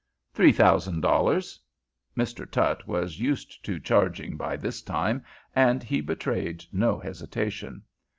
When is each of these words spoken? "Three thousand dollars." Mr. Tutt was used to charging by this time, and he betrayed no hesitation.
"Three 0.33 0.51
thousand 0.51 1.01
dollars." 1.01 1.59
Mr. 2.17 2.49
Tutt 2.49 2.87
was 2.87 3.19
used 3.19 3.63
to 3.63 3.79
charging 3.79 4.35
by 4.35 4.57
this 4.57 4.81
time, 4.81 5.23
and 5.55 5.83
he 5.83 6.01
betrayed 6.01 6.65
no 6.71 6.97
hesitation. 6.97 7.83